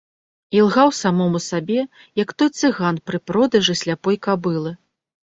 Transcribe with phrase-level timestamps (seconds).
[0.59, 1.83] Ілгаў самому сабе,
[2.21, 4.71] як той цыган пры продажы сляпой кабылы.